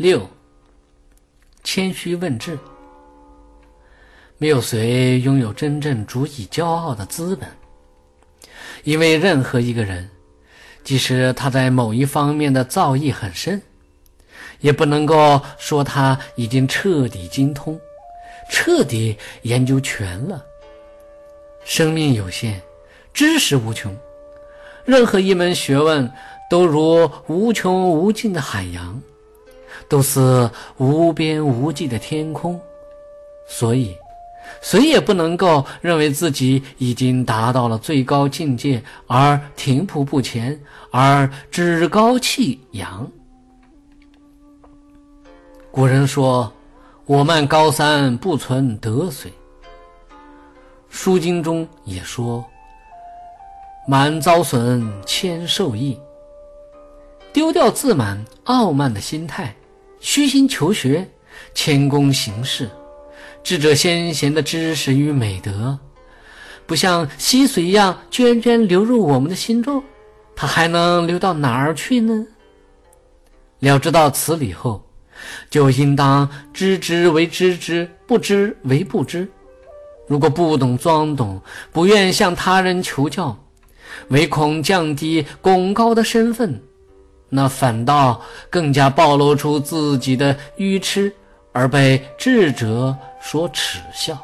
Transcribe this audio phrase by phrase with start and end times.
[0.00, 0.26] 六，
[1.62, 2.58] 谦虚问智。
[4.38, 7.46] 没有谁拥有真正足以骄傲的资本，
[8.82, 10.08] 因为任何一个人，
[10.82, 13.60] 即使他在某一方面的造诣很深，
[14.60, 17.78] 也不能够说他已经彻底精通、
[18.48, 20.42] 彻底研究全了。
[21.62, 22.58] 生命有限，
[23.12, 23.94] 知识无穷，
[24.86, 26.10] 任何一门学问
[26.48, 28.98] 都如无穷无尽的海洋，
[29.88, 32.60] 都是无边无际的天空，
[33.48, 33.96] 所以。
[34.60, 43.08] 谁也不能够认为自己已经达到了最高境界而停步不前，而趾高气扬。
[45.70, 46.52] 古人说
[47.06, 49.30] ：“我慢高山，不存得水。”
[50.88, 52.44] 《书经》中也说
[53.86, 55.96] ：“满遭损，谦受益。”
[57.32, 59.54] 丢掉自满、傲慢的心态，
[60.00, 61.08] 虚心求学，
[61.54, 62.68] 谦恭行事。
[63.42, 65.78] 智者先贤的知识与美德，
[66.66, 69.82] 不像溪水一样涓涓流入我们的心中，
[70.34, 72.26] 它还能流到哪儿去呢？
[73.60, 74.82] 了知到此理后，
[75.50, 79.28] 就应当知之为知之，不知为不知。
[80.06, 81.40] 如果不懂装懂，
[81.72, 83.38] 不愿向他人求教，
[84.08, 86.62] 唯恐降低拱高的身份，
[87.30, 91.10] 那反倒更加暴露出自己的愚痴。
[91.52, 94.16] 而被智者所耻笑。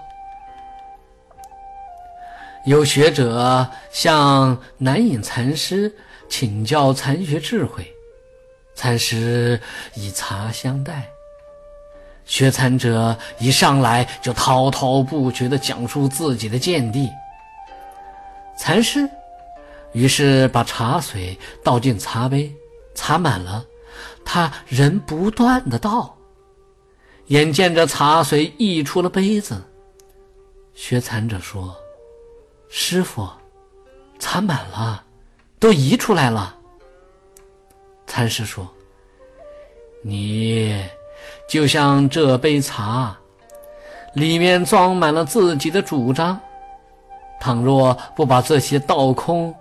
[2.65, 5.93] 有学者向南隐禅师
[6.29, 7.85] 请教禅学智慧，
[8.77, 9.61] 禅师
[9.95, 11.05] 以茶相待。
[12.25, 17.11] 学禅者一上来就滔滔不绝地讲述自己的见地。
[18.57, 19.11] 禅师
[19.91, 22.53] 于是把茶水倒进茶杯，
[22.97, 23.65] 茶满了，
[24.25, 26.13] 他仍不断的倒。
[27.27, 29.63] 眼见着茶水溢出了杯子，
[30.75, 31.77] 学禅者说
[32.69, 33.29] ：“师傅，
[34.19, 35.05] 茶满了，
[35.61, 36.57] 都溢出来了。”
[38.07, 38.69] 禅师说
[40.03, 40.85] ：“你
[41.49, 43.17] 就像这杯茶，
[44.15, 46.41] 里面装满了自己的主张，
[47.41, 49.53] 倘若不把这些倒空，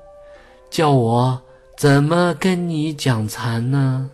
[0.69, 1.41] 叫我
[1.77, 4.09] 怎么跟你讲禅呢？”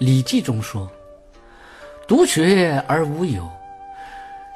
[0.04, 0.90] 《礼记》中说
[2.08, 3.48] ：“独学而无友，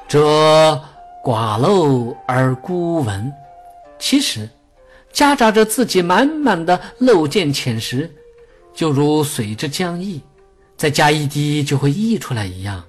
[0.09, 0.81] 则
[1.23, 3.31] 寡陋而孤闻。”
[3.97, 4.49] 其实，
[5.13, 8.11] 夹杂着自己满满的陋见浅识，
[8.73, 10.21] 就如水之将溢，
[10.75, 12.83] 再加一滴就会溢出来一样。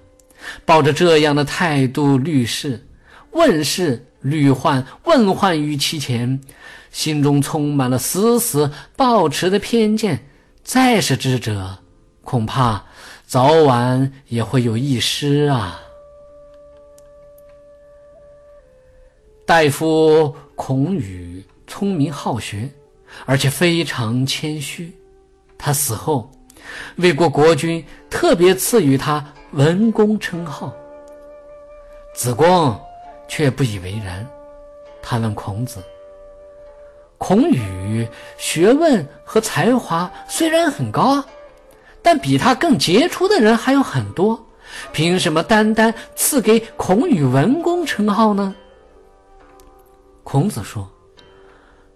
[0.65, 2.85] 抱着这样的态度虑事、
[3.31, 6.41] 问事、虑患、问患于其前，
[6.97, 10.27] 心中充满了死死抱持的偏见，
[10.65, 11.77] 再是智者。
[12.25, 12.83] 恐怕
[13.27, 15.79] 早晚也会有一失啊！
[19.45, 22.67] 大夫孔宇聪明好学，
[23.27, 24.91] 而且非常谦虚。
[25.59, 26.31] 他死后，
[26.97, 30.75] 魏国国君特别赐予他文公称号。
[32.15, 32.75] 子贡
[33.29, 34.27] 却不以为然。
[35.03, 35.85] 他问孔子
[37.27, 38.07] ：“孔宇
[38.39, 41.25] 学问和才华虽然很高。”
[42.01, 44.47] 但比他更杰出的人还有很多，
[44.93, 48.55] 凭什么单单赐给孔宇文公称号呢？
[50.23, 50.89] 孔子说：“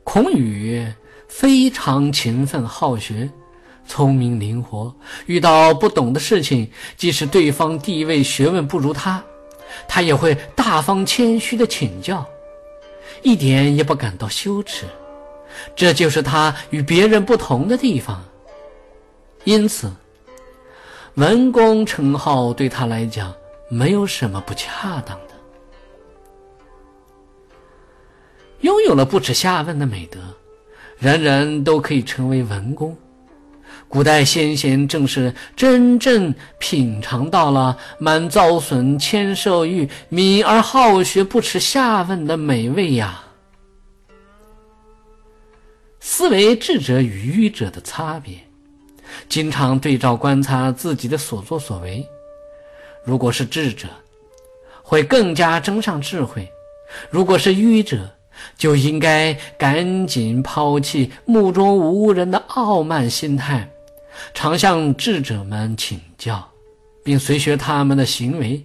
[0.03, 0.85] 孔宇
[1.29, 3.31] 非常勤奋好学，
[3.87, 4.93] 聪明灵活，
[5.27, 9.23] 遇到不懂的事情，即使对方地位学问不如他，
[9.87, 12.27] 他也会大方谦虚的请教，
[13.23, 14.87] 一点也不感到羞耻。
[15.75, 18.23] 这就是他与别人不同的地方。”
[19.45, 19.91] 因此，
[21.15, 23.33] 文公称号对他来讲
[23.69, 25.35] 没有什么不恰当的。
[28.61, 30.21] 拥有了不耻下问的美德，
[30.99, 32.95] 人人都可以成为文公。
[33.89, 43.25] 古代先贤正是真正品尝到了“满遭损，谦受益，敏而好学，不耻下问”的美味呀。
[46.01, 48.35] 思维智者与愚者的差别。
[49.29, 52.07] 经常对照观察自己的所作所为，
[53.05, 53.89] 如果是智者，
[54.83, 56.43] 会更加增上智慧；
[57.11, 58.09] 如果是愚者，
[58.57, 63.69] 就应该赶紧抛弃目中无人的傲慢心态，
[64.33, 66.49] 常向智者们请教，
[67.05, 68.65] 并随学他们的行为，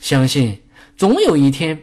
[0.00, 0.60] 相信
[0.96, 1.78] 总有一天，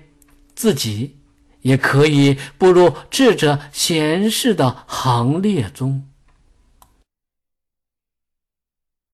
[0.56, 1.16] 自己
[1.66, 6.04] 也可以步入智者贤士的行列中。